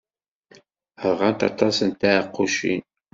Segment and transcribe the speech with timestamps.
[1.11, 2.83] Ṛɣant aṭas n tɛeqqucin.